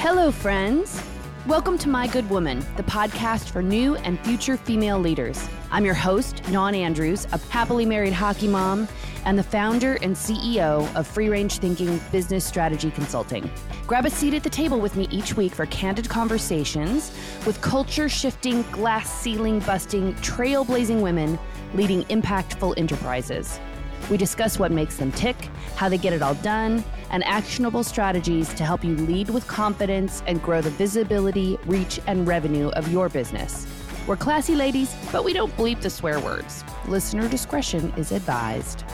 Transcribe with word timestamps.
Hello, 0.00 0.30
friends. 0.30 1.02
Welcome 1.46 1.76
to 1.76 1.90
My 1.90 2.06
Good 2.06 2.30
Woman, 2.30 2.64
the 2.78 2.82
podcast 2.84 3.50
for 3.50 3.60
new 3.60 3.96
and 3.96 4.18
future 4.20 4.56
female 4.56 4.98
leaders. 4.98 5.46
I'm 5.70 5.84
your 5.84 5.92
host, 5.92 6.42
Nan 6.48 6.74
Andrews, 6.74 7.26
a 7.32 7.38
happily 7.50 7.84
married 7.84 8.14
hockey 8.14 8.48
mom 8.48 8.88
and 9.26 9.38
the 9.38 9.42
founder 9.42 9.98
and 10.00 10.16
CEO 10.16 10.90
of 10.96 11.06
Free 11.06 11.28
Range 11.28 11.54
Thinking 11.54 12.00
Business 12.10 12.46
Strategy 12.46 12.90
Consulting. 12.90 13.50
Grab 13.86 14.06
a 14.06 14.10
seat 14.10 14.32
at 14.32 14.42
the 14.42 14.48
table 14.48 14.80
with 14.80 14.96
me 14.96 15.06
each 15.10 15.36
week 15.36 15.52
for 15.52 15.66
candid 15.66 16.08
conversations 16.08 17.14
with 17.44 17.60
culture 17.60 18.08
shifting, 18.08 18.62
glass 18.72 19.12
ceiling 19.12 19.58
busting, 19.60 20.14
trailblazing 20.14 21.02
women 21.02 21.38
leading 21.74 22.04
impactful 22.04 22.72
enterprises. 22.78 23.60
We 24.08 24.16
discuss 24.16 24.58
what 24.58 24.72
makes 24.72 24.96
them 24.96 25.12
tick, 25.12 25.36
how 25.76 25.90
they 25.90 25.98
get 25.98 26.14
it 26.14 26.22
all 26.22 26.36
done, 26.36 26.82
and 27.10 27.24
actionable 27.24 27.84
strategies 27.84 28.52
to 28.54 28.64
help 28.64 28.84
you 28.84 28.96
lead 28.96 29.30
with 29.30 29.46
confidence 29.46 30.22
and 30.26 30.42
grow 30.42 30.60
the 30.60 30.70
visibility, 30.70 31.58
reach, 31.66 32.00
and 32.06 32.26
revenue 32.26 32.68
of 32.70 32.90
your 32.92 33.08
business. 33.08 33.66
We're 34.06 34.16
classy 34.16 34.54
ladies, 34.54 34.94
but 35.12 35.24
we 35.24 35.32
don't 35.32 35.54
bleep 35.56 35.80
the 35.80 35.90
swear 35.90 36.20
words. 36.20 36.64
Listener 36.88 37.28
discretion 37.28 37.92
is 37.96 38.12
advised. 38.12 38.84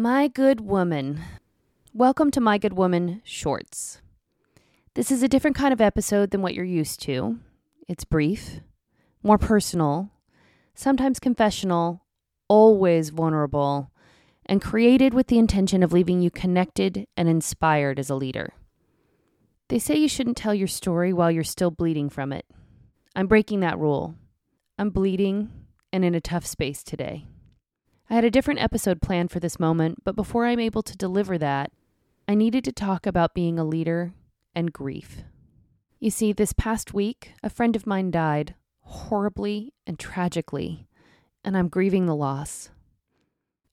My 0.00 0.28
Good 0.28 0.60
Woman. 0.60 1.22
Welcome 1.92 2.30
to 2.30 2.40
My 2.40 2.56
Good 2.56 2.74
Woman 2.74 3.20
Shorts. 3.24 4.00
This 4.94 5.10
is 5.10 5.24
a 5.24 5.28
different 5.28 5.56
kind 5.56 5.72
of 5.72 5.80
episode 5.80 6.30
than 6.30 6.40
what 6.40 6.54
you're 6.54 6.64
used 6.64 7.02
to. 7.02 7.40
It's 7.88 8.04
brief, 8.04 8.60
more 9.24 9.38
personal, 9.38 10.12
sometimes 10.72 11.18
confessional, 11.18 12.04
always 12.46 13.10
vulnerable, 13.10 13.90
and 14.46 14.62
created 14.62 15.14
with 15.14 15.26
the 15.26 15.38
intention 15.40 15.82
of 15.82 15.92
leaving 15.92 16.20
you 16.20 16.30
connected 16.30 17.04
and 17.16 17.28
inspired 17.28 17.98
as 17.98 18.08
a 18.08 18.14
leader. 18.14 18.52
They 19.66 19.80
say 19.80 19.96
you 19.96 20.08
shouldn't 20.08 20.36
tell 20.36 20.54
your 20.54 20.68
story 20.68 21.12
while 21.12 21.32
you're 21.32 21.42
still 21.42 21.72
bleeding 21.72 22.08
from 22.08 22.32
it. 22.32 22.46
I'm 23.16 23.26
breaking 23.26 23.58
that 23.60 23.80
rule. 23.80 24.14
I'm 24.78 24.90
bleeding 24.90 25.50
and 25.92 26.04
in 26.04 26.14
a 26.14 26.20
tough 26.20 26.46
space 26.46 26.84
today. 26.84 27.26
I 28.10 28.14
had 28.14 28.24
a 28.24 28.30
different 28.30 28.60
episode 28.60 29.02
planned 29.02 29.30
for 29.30 29.38
this 29.38 29.60
moment, 29.60 30.02
but 30.02 30.16
before 30.16 30.46
I'm 30.46 30.60
able 30.60 30.82
to 30.82 30.96
deliver 30.96 31.36
that, 31.36 31.72
I 32.26 32.34
needed 32.34 32.64
to 32.64 32.72
talk 32.72 33.06
about 33.06 33.34
being 33.34 33.58
a 33.58 33.64
leader 33.64 34.14
and 34.54 34.72
grief. 34.72 35.24
You 36.00 36.10
see, 36.10 36.32
this 36.32 36.54
past 36.54 36.94
week, 36.94 37.32
a 37.42 37.50
friend 37.50 37.76
of 37.76 37.86
mine 37.86 38.10
died 38.10 38.54
horribly 38.80 39.74
and 39.86 39.98
tragically, 39.98 40.88
and 41.44 41.54
I'm 41.54 41.68
grieving 41.68 42.06
the 42.06 42.16
loss. 42.16 42.70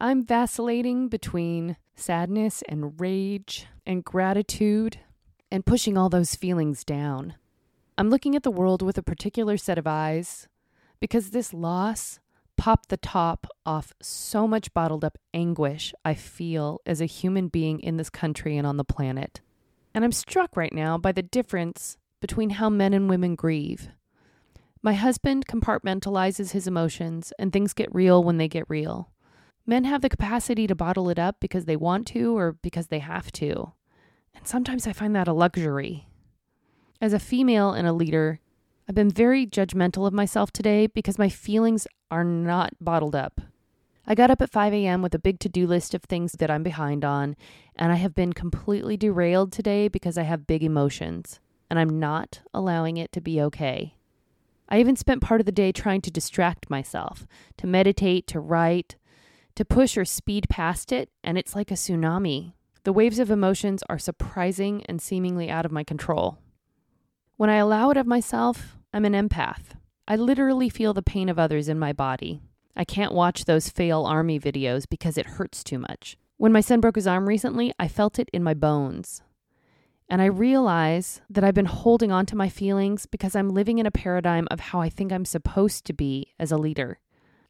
I'm 0.02 0.26
vacillating 0.26 1.08
between 1.08 1.78
sadness 1.96 2.62
and 2.68 3.00
rage 3.00 3.68
and 3.86 4.04
gratitude 4.04 5.00
and 5.50 5.66
pushing 5.66 5.98
all 5.98 6.10
those 6.10 6.36
feelings 6.36 6.84
down. 6.84 7.36
I'm 7.98 8.10
looking 8.10 8.36
at 8.36 8.44
the 8.44 8.52
world 8.52 8.82
with 8.82 8.98
a 8.98 9.04
particular 9.04 9.56
set 9.56 9.78
of 9.78 9.88
eyes 9.88 10.50
because 11.00 11.30
this 11.30 11.54
loss 11.54 12.20
pop 12.58 12.88
the 12.88 12.98
top 12.98 13.48
off 13.66 13.94
so 14.02 14.48
much 14.48 14.74
bottled 14.74 15.04
up 15.04 15.18
anguish 15.34 15.94
I 16.04 16.14
feel 16.14 16.82
as 16.86 17.02
a 17.02 17.06
human 17.06 17.48
being 17.48 17.80
in 17.80 17.98
this 17.98 18.10
country 18.10 18.58
and 18.58 18.66
on 18.66 18.78
the 18.78 18.84
planet. 18.84 19.42
And 19.94 20.04
I'm 20.04 20.12
struck 20.12 20.58
right 20.58 20.74
now 20.74 20.98
by 20.98 21.12
the 21.12 21.22
difference 21.22 21.98
between 22.22 22.52
how 22.52 22.70
men 22.70 22.94
and 22.94 23.10
women 23.10 23.36
grieve. 23.36 23.90
My 24.82 24.94
husband 24.94 25.48
compartmentalizes 25.48 26.52
his 26.52 26.68
emotions, 26.68 27.34
and 27.40 27.52
things 27.52 27.74
get 27.74 27.94
real 27.94 28.24
when 28.24 28.38
they 28.38 28.48
get 28.48 28.70
real. 28.70 29.10
Men 29.66 29.84
have 29.86 30.02
the 30.02 30.10
capacity 30.10 30.68
to 30.68 30.76
bottle 30.76 31.10
it 31.10 31.18
up 31.18 31.38
because 31.40 31.66
they 31.66 31.76
want 31.76 32.06
to 32.08 32.38
or 32.38 32.54
because 32.62 32.88
they 32.88 33.00
have 33.00 33.32
to. 33.32 33.74
And 34.36 34.48
sometimes 34.48 34.86
I 34.86 34.94
find 34.94 35.16
that 35.16 35.28
a 35.28 35.34
luxury. 35.34 36.08
As 37.02 37.14
a 37.14 37.20
female 37.20 37.72
and 37.72 37.88
a 37.88 37.94
leader, 37.94 38.40
I've 38.88 38.94
been 38.94 39.10
very 39.10 39.48
judgmental 39.48 40.06
of 40.06 40.14
myself 40.14 40.52
today 40.52 40.86
because 40.86 41.18
my 41.18 41.28
feelings 41.28 41.88
are 42.12 42.24
not 42.24 42.74
bottled 42.80 43.16
up. 43.16 43.42
I 44.06 44.14
got 44.14 44.30
up 44.30 44.44
at 44.44 44.52
5 44.52 44.74
a.m. 44.74 45.02
with 45.02 45.16
a 45.16 45.20
big 45.20 45.40
to 45.40 45.50
do 45.50 45.66
list 45.66 45.96
of 45.96 46.04
things 46.04 46.34
that 46.34 46.52
I'm 46.52 46.62
behind 46.62 47.04
on, 47.04 47.36
and 47.76 47.92
I 47.92 47.96
have 47.96 48.14
been 48.14 48.34
completely 48.34 48.96
derailed 48.96 49.52
today 49.52 49.88
because 49.88 50.20
I 50.20 50.24
have 50.24 50.46
big 50.46 50.62
emotions, 50.62 51.40
and 51.68 51.80
I'm 51.80 52.00
not 52.00 52.42
allowing 52.54 52.98
it 52.98 53.12
to 53.14 53.22
be 53.22 53.42
okay. 53.42 53.96
I 54.70 54.80
even 54.80 54.96
spent 54.96 55.24
part 55.24 55.42
of 55.42 55.48
the 55.48 55.52
day 55.52 55.72
trying 55.72 56.02
to 56.02 56.12
distract 56.12 56.70
myself, 56.70 57.26
to 57.58 57.66
meditate, 57.66 58.28
to 58.28 58.40
write, 58.40 58.98
to 59.56 59.66
push 59.66 59.98
or 59.98 60.06
speed 60.06 60.46
past 60.48 60.92
it, 60.92 61.10
and 61.24 61.40
it's 61.40 61.56
like 61.56 61.72
a 61.72 61.76
tsunami. 61.76 62.54
The 62.84 62.94
waves 62.94 63.18
of 63.18 63.32
emotions 63.32 63.82
are 63.90 63.98
surprising 63.98 64.84
and 64.86 65.02
seemingly 65.02 65.50
out 65.50 65.66
of 65.66 65.72
my 65.72 65.84
control. 65.84 66.38
When 67.38 67.50
I 67.50 67.58
allow 67.58 67.90
it 67.90 67.98
of 67.98 68.08
myself, 68.08 68.78
I'm 68.94 69.04
an 69.04 69.12
empath. 69.12 69.76
I 70.08 70.16
literally 70.16 70.70
feel 70.70 70.94
the 70.94 71.02
pain 71.02 71.28
of 71.28 71.38
others 71.38 71.68
in 71.68 71.78
my 71.78 71.92
body. 71.92 72.40
I 72.78 72.86
can't 72.86 73.12
watch 73.12 73.44
those 73.44 73.70
FailArmy 73.70 74.42
videos 74.42 74.86
because 74.90 75.18
it 75.18 75.26
hurts 75.26 75.62
too 75.62 75.78
much. 75.78 76.18
When 76.38 76.54
my 76.54 76.62
son 76.62 76.80
broke 76.80 76.96
his 76.96 77.08
arm 77.08 77.28
recently, 77.28 77.74
I 77.78 77.90
felt 77.90 78.20
it 78.20 78.30
in 78.32 78.42
my 78.42 78.54
bones. 78.54 79.22
And 80.08 80.22
I 80.22 80.26
realize 80.26 81.20
that 81.30 81.44
I've 81.44 81.54
been 81.54 81.66
holding 81.66 82.10
on 82.10 82.26
to 82.28 82.38
my 82.38 82.48
feelings 82.48 83.06
because 83.06 83.36
I'm 83.36 83.50
living 83.50 83.80
in 83.80 83.86
a 83.86 83.92
paradigm 83.92 84.48
of 84.50 84.62
how 84.62 84.80
I 84.80 84.88
think 84.88 85.12
I'm 85.12 85.26
supposed 85.26 85.84
to 85.86 85.94
be 85.94 86.34
as 86.40 86.54
a 86.54 86.58
leader. 86.58 87.00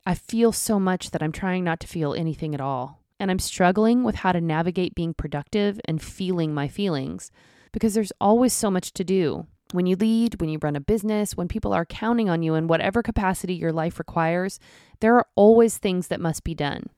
I 0.03 0.16
feel 0.16 0.52
so 0.52 0.79
much 0.79 1.12
that 1.12 1.22
I'm 1.22 1.31
trying 1.31 1.63
not 1.63 1.79
to 1.81 1.88
feel 1.88 2.16
anything 2.16 2.56
at 2.56 2.62
all. 2.62 3.03
And 3.19 3.29
I'm 3.29 3.38
struggling 3.38 4.03
with 4.03 4.16
how 4.16 4.31
to 4.31 4.41
navigate 4.41 4.96
being 4.96 5.13
productive 5.13 5.79
and 5.85 6.02
feeling 6.02 6.56
my 6.56 6.67
feelings 6.67 7.31
because 7.72 7.94
there's 7.94 8.13
always 8.19 8.52
so 8.52 8.72
much 8.72 8.91
to 8.94 9.03
do. 9.03 9.46
When 9.71 9.87
you 9.87 9.95
lead, 9.95 10.39
when 10.39 10.49
you 10.49 10.59
run 10.61 10.75
a 10.75 10.79
business, 10.79 11.35
when 11.35 11.47
people 11.47 11.73
are 11.73 11.85
counting 11.85 12.29
on 12.29 12.43
you 12.43 12.55
in 12.55 12.67
whatever 12.67 13.01
capacity 13.01 13.55
your 13.55 13.73
life 13.73 13.97
requires, 13.97 14.59
there 14.99 15.15
are 15.15 15.27
always 15.35 15.77
things 15.77 16.07
that 16.07 16.21
must 16.21 16.43
be 16.43 16.53
done. 16.53 16.89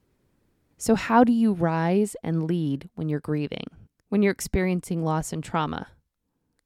So, 0.77 0.95
how 0.95 1.23
do 1.23 1.31
you 1.31 1.53
rise 1.53 2.15
and 2.23 2.45
lead 2.45 2.89
when 2.95 3.09
you're 3.09 3.19
grieving, 3.19 3.67
when 4.09 4.21
you're 4.21 4.33
experiencing 4.33 5.03
loss 5.03 5.33
and 5.33 5.43
trauma? 5.43 5.87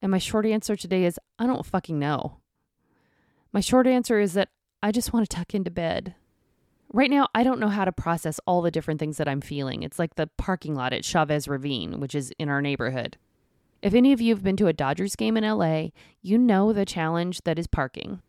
And 0.01 0.11
my 0.11 0.17
short 0.17 0.45
answer 0.45 0.75
today 0.75 1.05
is 1.05 1.19
I 1.37 1.45
don't 1.45 1.65
fucking 1.65 1.99
know. 1.99 2.37
My 3.53 3.59
short 3.59 3.85
answer 3.85 4.19
is 4.19 4.33
that 4.33 4.49
I 4.81 4.91
just 4.91 5.13
want 5.13 5.29
to 5.29 5.35
tuck 5.35 5.53
into 5.53 5.69
bed. 5.69 6.15
Right 6.91 7.11
now, 7.11 7.27
I 7.33 7.43
don't 7.43 7.59
know 7.59 7.69
how 7.69 7.85
to 7.85 7.91
process 7.91 8.39
all 8.45 8.61
the 8.61 8.71
different 8.71 8.99
things 8.99 9.17
that 9.17 9.27
I'm 9.27 9.39
feeling. 9.39 9.83
It's 9.83 9.99
like 9.99 10.15
the 10.15 10.29
parking 10.37 10.75
lot 10.75 10.91
at 10.91 11.05
Chavez 11.05 11.47
Ravine, 11.47 11.99
which 11.99 12.15
is 12.15 12.33
in 12.37 12.49
our 12.49 12.61
neighborhood. 12.61 13.17
If 13.81 13.95
any 13.95 14.13
of 14.13 14.21
you 14.21 14.33
have 14.35 14.43
been 14.43 14.57
to 14.57 14.67
a 14.67 14.73
Dodgers 14.73 15.15
game 15.15 15.35
in 15.37 15.43
LA, 15.43 15.87
you 16.21 16.37
know 16.37 16.71
the 16.71 16.85
challenge 16.85 17.41
that 17.45 17.57
is 17.57 17.65
parking. 17.65 18.21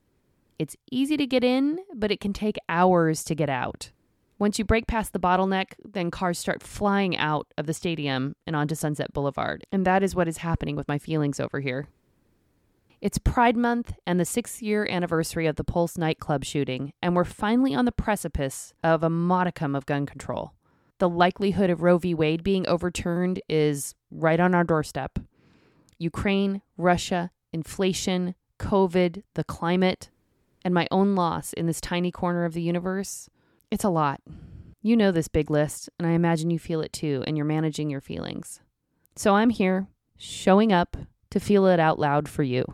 It's 0.59 0.77
easy 0.91 1.17
to 1.19 1.27
get 1.27 1.45
in, 1.45 1.81
but 1.95 2.11
it 2.11 2.21
can 2.21 2.33
take 2.33 2.57
hours 2.69 3.23
to 3.25 3.35
get 3.35 3.51
out. 3.51 3.91
Once 4.39 4.59
you 4.59 4.65
break 4.65 4.87
past 4.87 5.13
the 5.13 5.21
bottleneck, 5.21 5.75
then 5.85 6.11
cars 6.11 6.39
start 6.39 6.63
flying 6.63 7.17
out 7.17 7.47
of 7.59 7.67
the 7.67 7.75
stadium 7.75 8.35
and 8.47 8.57
onto 8.57 8.75
Sunset 8.75 9.13
Boulevard. 9.13 9.67
And 9.71 9.85
that 9.85 10.03
is 10.03 10.15
what 10.15 10.27
is 10.27 10.39
happening 10.39 10.75
with 10.75 10.89
my 10.89 10.99
feelings 10.99 11.39
over 11.39 11.61
here. 11.61 11.87
It's 13.03 13.19
Pride 13.19 13.57
Month 13.57 13.95
and 14.07 14.19
the 14.19 14.25
sixth 14.25 14.63
year 14.63 14.87
anniversary 14.89 15.47
of 15.47 15.57
the 15.57 15.65
Pulse 15.65 15.99
nightclub 15.99 16.45
shooting, 16.45 16.93
and 17.03 17.15
we're 17.15 17.25
finally 17.25 17.75
on 17.75 17.85
the 17.85 17.93
precipice 17.93 18.73
of 18.83 19.03
a 19.03 19.11
modicum 19.11 19.75
of 19.75 19.87
gun 19.87 20.07
control. 20.07 20.55
The 20.99 21.09
likelihood 21.09 21.69
of 21.69 21.83
Roe 21.83 21.99
v. 21.99 22.15
Wade 22.15 22.43
being 22.43 22.67
overturned 22.67 23.41
is 23.49 23.95
right 24.11 24.41
on 24.41 24.55
our 24.55 24.65
doorstep. 24.65 25.19
Ukraine, 26.03 26.63
Russia, 26.77 27.31
inflation, 27.53 28.35
COVID, 28.59 29.23
the 29.35 29.45
climate, 29.45 30.11
and 30.65 30.75
my 30.75 30.89
own 30.91 31.15
loss 31.15 31.53
in 31.53 31.67
this 31.67 31.81
tiny 31.81 32.11
corner 32.11 32.45
of 32.45 32.55
the 32.55 32.63
universe, 32.63 33.31
it's 33.71 33.85
a 33.85 33.89
lot. 33.89 34.21
You 34.83 34.97
know 34.97 35.13
this 35.13 35.29
big 35.29 35.49
list, 35.49 35.89
and 35.99 36.09
I 36.09 36.11
imagine 36.11 36.51
you 36.51 36.59
feel 36.59 36.81
it 36.81 36.93
too, 36.93 37.23
and 37.25 37.37
you're 37.37 37.47
managing 37.47 37.89
your 37.89 38.01
feelings. 38.01 38.61
So 39.15 39.37
I'm 39.37 39.51
here, 39.51 39.87
showing 40.17 40.73
up 40.73 40.97
to 41.31 41.39
feel 41.39 41.67
it 41.67 41.79
out 41.79 42.01
loud 42.01 42.29
for 42.29 42.43
you. 42.43 42.65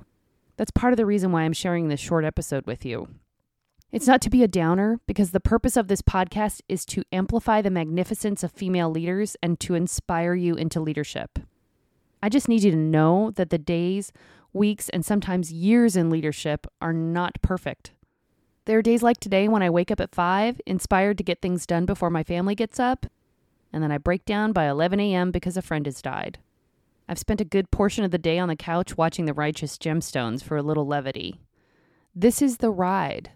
That's 0.56 0.70
part 0.70 0.94
of 0.94 0.96
the 0.96 1.06
reason 1.06 1.30
why 1.30 1.42
I'm 1.42 1.52
sharing 1.52 1.88
this 1.88 2.00
short 2.00 2.24
episode 2.24 2.66
with 2.66 2.84
you. 2.86 3.08
It's 3.92 4.06
not 4.06 4.22
to 4.22 4.30
be 4.30 4.42
a 4.42 4.48
downer, 4.48 5.00
because 5.06 5.32
the 5.32 5.40
purpose 5.40 5.76
of 5.76 5.88
this 5.88 6.02
podcast 6.02 6.62
is 6.66 6.86
to 6.86 7.04
amplify 7.12 7.60
the 7.60 7.70
magnificence 7.70 8.42
of 8.42 8.52
female 8.52 8.90
leaders 8.90 9.36
and 9.42 9.60
to 9.60 9.74
inspire 9.74 10.34
you 10.34 10.54
into 10.54 10.80
leadership. 10.80 11.38
I 12.22 12.28
just 12.28 12.48
need 12.48 12.62
you 12.62 12.70
to 12.70 12.76
know 12.76 13.30
that 13.32 13.50
the 13.50 13.58
days, 13.58 14.12
weeks, 14.52 14.88
and 14.88 15.04
sometimes 15.04 15.52
years 15.52 15.96
in 15.96 16.10
leadership 16.10 16.66
are 16.80 16.92
not 16.92 17.40
perfect. 17.42 17.92
There 18.64 18.78
are 18.78 18.82
days 18.82 19.02
like 19.02 19.18
today 19.18 19.48
when 19.48 19.62
I 19.62 19.70
wake 19.70 19.90
up 19.90 20.00
at 20.00 20.14
5, 20.14 20.60
inspired 20.66 21.16
to 21.18 21.24
get 21.24 21.40
things 21.40 21.66
done 21.66 21.86
before 21.86 22.10
my 22.10 22.22
family 22.22 22.54
gets 22.54 22.78
up, 22.78 23.06
and 23.72 23.82
then 23.82 23.92
I 23.92 23.98
break 23.98 24.24
down 24.24 24.52
by 24.52 24.68
11 24.68 25.00
a.m. 25.00 25.30
because 25.30 25.56
a 25.56 25.62
friend 25.62 25.86
has 25.86 26.02
died. 26.02 26.38
I've 27.08 27.18
spent 27.18 27.40
a 27.40 27.46
good 27.46 27.70
portion 27.70 28.04
of 28.04 28.10
the 28.10 28.18
day 28.18 28.38
on 28.38 28.48
the 28.48 28.56
couch 28.56 28.98
watching 28.98 29.24
The 29.24 29.32
Righteous 29.32 29.78
Gemstones 29.78 30.42
for 30.42 30.56
a 30.56 30.62
little 30.62 30.86
levity. 30.86 31.40
This 32.14 32.42
is 32.42 32.58
the 32.58 32.70
ride. 32.70 33.30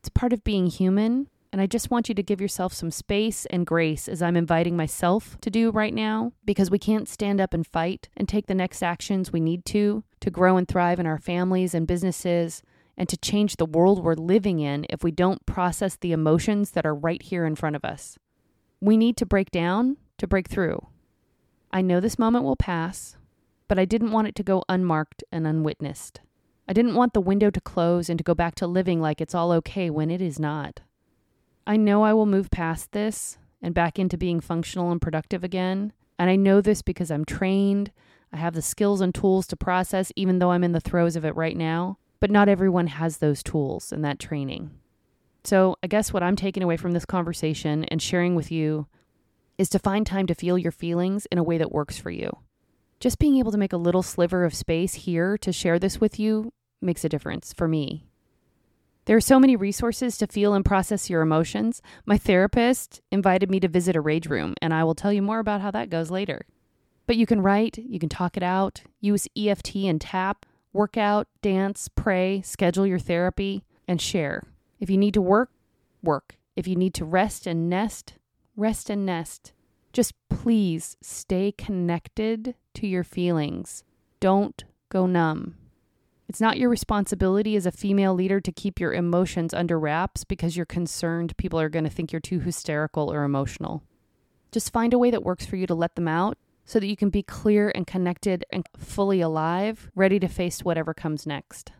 It's 0.00 0.08
part 0.08 0.32
of 0.32 0.42
being 0.42 0.66
human, 0.66 1.28
and 1.54 1.60
I 1.60 1.66
just 1.66 1.88
want 1.88 2.08
you 2.08 2.16
to 2.16 2.22
give 2.24 2.40
yourself 2.40 2.72
some 2.72 2.90
space 2.90 3.46
and 3.46 3.64
grace 3.64 4.08
as 4.08 4.20
I'm 4.20 4.36
inviting 4.36 4.76
myself 4.76 5.38
to 5.40 5.50
do 5.50 5.70
right 5.70 5.94
now 5.94 6.32
because 6.44 6.68
we 6.68 6.80
can't 6.80 7.08
stand 7.08 7.40
up 7.40 7.54
and 7.54 7.64
fight 7.64 8.08
and 8.16 8.28
take 8.28 8.48
the 8.48 8.56
next 8.56 8.82
actions 8.82 9.32
we 9.32 9.38
need 9.38 9.64
to 9.66 10.02
to 10.18 10.32
grow 10.32 10.56
and 10.56 10.66
thrive 10.66 10.98
in 10.98 11.06
our 11.06 11.20
families 11.20 11.72
and 11.72 11.86
businesses 11.86 12.60
and 12.96 13.08
to 13.08 13.16
change 13.16 13.54
the 13.54 13.66
world 13.66 14.02
we're 14.02 14.14
living 14.14 14.58
in 14.58 14.84
if 14.90 15.04
we 15.04 15.12
don't 15.12 15.46
process 15.46 15.94
the 15.94 16.10
emotions 16.10 16.72
that 16.72 16.84
are 16.84 16.92
right 16.92 17.22
here 17.22 17.46
in 17.46 17.54
front 17.54 17.76
of 17.76 17.84
us. 17.84 18.18
We 18.80 18.96
need 18.96 19.16
to 19.18 19.24
break 19.24 19.52
down 19.52 19.98
to 20.18 20.26
break 20.26 20.48
through. 20.48 20.88
I 21.70 21.82
know 21.82 22.00
this 22.00 22.18
moment 22.18 22.44
will 22.44 22.56
pass, 22.56 23.16
but 23.68 23.78
I 23.78 23.84
didn't 23.84 24.10
want 24.10 24.26
it 24.26 24.34
to 24.34 24.42
go 24.42 24.64
unmarked 24.68 25.22
and 25.30 25.46
unwitnessed. 25.46 26.20
I 26.66 26.72
didn't 26.72 26.96
want 26.96 27.14
the 27.14 27.20
window 27.20 27.50
to 27.52 27.60
close 27.60 28.08
and 28.10 28.18
to 28.18 28.24
go 28.24 28.34
back 28.34 28.56
to 28.56 28.66
living 28.66 29.00
like 29.00 29.20
it's 29.20 29.36
all 29.36 29.52
okay 29.52 29.88
when 29.88 30.10
it 30.10 30.20
is 30.20 30.40
not. 30.40 30.80
I 31.66 31.76
know 31.76 32.02
I 32.02 32.12
will 32.12 32.26
move 32.26 32.50
past 32.50 32.92
this 32.92 33.38
and 33.62 33.74
back 33.74 33.98
into 33.98 34.18
being 34.18 34.40
functional 34.40 34.90
and 34.90 35.00
productive 35.00 35.42
again. 35.42 35.92
And 36.18 36.30
I 36.30 36.36
know 36.36 36.60
this 36.60 36.82
because 36.82 37.10
I'm 37.10 37.24
trained. 37.24 37.90
I 38.32 38.36
have 38.36 38.54
the 38.54 38.62
skills 38.62 39.00
and 39.00 39.14
tools 39.14 39.46
to 39.48 39.56
process, 39.56 40.12
even 40.16 40.38
though 40.38 40.50
I'm 40.50 40.64
in 40.64 40.72
the 40.72 40.80
throes 40.80 41.16
of 41.16 41.24
it 41.24 41.34
right 41.34 41.56
now. 41.56 41.98
But 42.20 42.30
not 42.30 42.48
everyone 42.48 42.88
has 42.88 43.18
those 43.18 43.42
tools 43.42 43.92
and 43.92 44.04
that 44.04 44.18
training. 44.18 44.70
So 45.44 45.76
I 45.82 45.86
guess 45.86 46.12
what 46.12 46.22
I'm 46.22 46.36
taking 46.36 46.62
away 46.62 46.76
from 46.76 46.92
this 46.92 47.04
conversation 47.04 47.84
and 47.84 48.00
sharing 48.00 48.34
with 48.34 48.50
you 48.50 48.86
is 49.58 49.68
to 49.70 49.78
find 49.78 50.06
time 50.06 50.26
to 50.26 50.34
feel 50.34 50.58
your 50.58 50.72
feelings 50.72 51.26
in 51.26 51.38
a 51.38 51.42
way 51.42 51.58
that 51.58 51.72
works 51.72 51.98
for 51.98 52.10
you. 52.10 52.38
Just 52.98 53.18
being 53.18 53.36
able 53.36 53.52
to 53.52 53.58
make 53.58 53.72
a 53.72 53.78
little 53.78 54.02
sliver 54.02 54.44
of 54.44 54.54
space 54.54 54.94
here 54.94 55.36
to 55.38 55.52
share 55.52 55.78
this 55.78 56.00
with 56.00 56.18
you 56.18 56.52
makes 56.80 57.04
a 57.04 57.08
difference 57.08 57.52
for 57.52 57.68
me. 57.68 58.06
There 59.06 59.16
are 59.16 59.20
so 59.20 59.38
many 59.38 59.54
resources 59.54 60.16
to 60.18 60.26
feel 60.26 60.54
and 60.54 60.64
process 60.64 61.10
your 61.10 61.20
emotions. 61.20 61.82
My 62.06 62.16
therapist 62.16 63.02
invited 63.10 63.50
me 63.50 63.60
to 63.60 63.68
visit 63.68 63.96
a 63.96 64.00
rage 64.00 64.28
room, 64.28 64.54
and 64.62 64.72
I 64.72 64.84
will 64.84 64.94
tell 64.94 65.12
you 65.12 65.20
more 65.20 65.40
about 65.40 65.60
how 65.60 65.70
that 65.72 65.90
goes 65.90 66.10
later. 66.10 66.46
But 67.06 67.16
you 67.16 67.26
can 67.26 67.42
write, 67.42 67.76
you 67.76 67.98
can 67.98 68.08
talk 68.08 68.36
it 68.38 68.42
out, 68.42 68.82
use 69.00 69.28
EFT 69.36 69.76
and 69.76 70.00
tap, 70.00 70.46
work 70.72 70.96
out, 70.96 71.28
dance, 71.42 71.88
pray, 71.88 72.40
schedule 72.42 72.86
your 72.86 72.98
therapy, 72.98 73.64
and 73.86 74.00
share. 74.00 74.42
If 74.80 74.88
you 74.88 74.96
need 74.96 75.14
to 75.14 75.22
work, 75.22 75.50
work. 76.02 76.38
If 76.56 76.66
you 76.66 76.76
need 76.76 76.94
to 76.94 77.04
rest 77.04 77.46
and 77.46 77.68
nest, 77.68 78.14
rest 78.56 78.88
and 78.88 79.04
nest. 79.04 79.52
Just 79.92 80.14
please 80.30 80.96
stay 81.02 81.52
connected 81.52 82.54
to 82.74 82.86
your 82.86 83.04
feelings. 83.04 83.84
Don't 84.18 84.64
go 84.88 85.06
numb. 85.06 85.56
It's 86.28 86.40
not 86.40 86.58
your 86.58 86.70
responsibility 86.70 87.54
as 87.54 87.66
a 87.66 87.72
female 87.72 88.14
leader 88.14 88.40
to 88.40 88.52
keep 88.52 88.80
your 88.80 88.94
emotions 88.94 89.52
under 89.52 89.78
wraps 89.78 90.24
because 90.24 90.56
you're 90.56 90.66
concerned 90.66 91.36
people 91.36 91.60
are 91.60 91.68
going 91.68 91.84
to 91.84 91.90
think 91.90 92.12
you're 92.12 92.20
too 92.20 92.40
hysterical 92.40 93.12
or 93.12 93.24
emotional. 93.24 93.82
Just 94.50 94.72
find 94.72 94.94
a 94.94 94.98
way 94.98 95.10
that 95.10 95.22
works 95.22 95.44
for 95.44 95.56
you 95.56 95.66
to 95.66 95.74
let 95.74 95.96
them 95.96 96.08
out 96.08 96.38
so 96.64 96.80
that 96.80 96.86
you 96.86 96.96
can 96.96 97.10
be 97.10 97.22
clear 97.22 97.70
and 97.74 97.86
connected 97.86 98.44
and 98.50 98.66
fully 98.76 99.20
alive, 99.20 99.90
ready 99.94 100.18
to 100.18 100.28
face 100.28 100.64
whatever 100.64 100.94
comes 100.94 101.26
next. 101.26 101.72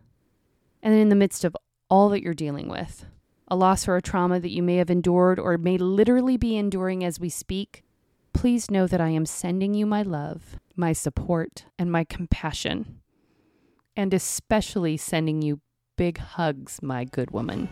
And 0.82 0.92
then 0.92 1.00
in 1.00 1.08
the 1.08 1.16
midst 1.16 1.44
of 1.44 1.56
all 1.88 2.10
that 2.10 2.22
you're 2.22 2.34
dealing 2.34 2.68
with, 2.68 3.06
a 3.48 3.56
loss 3.56 3.88
or 3.88 3.96
a 3.96 4.02
trauma 4.02 4.40
that 4.40 4.50
you 4.50 4.62
may 4.62 4.76
have 4.76 4.90
endured 4.90 5.38
or 5.38 5.56
may 5.56 5.78
literally 5.78 6.36
be 6.36 6.56
enduring 6.58 7.02
as 7.02 7.18
we 7.18 7.30
speak, 7.30 7.82
please 8.34 8.70
know 8.70 8.86
that 8.86 9.00
I 9.00 9.08
am 9.08 9.24
sending 9.24 9.72
you 9.72 9.86
my 9.86 10.02
love, 10.02 10.56
my 10.76 10.92
support, 10.92 11.64
and 11.78 11.90
my 11.90 12.04
compassion 12.04 13.00
and 13.96 14.14
especially 14.14 14.96
sending 14.96 15.42
you 15.42 15.60
big 15.96 16.18
hugs, 16.18 16.80
my 16.82 17.04
good 17.04 17.30
woman. 17.30 17.68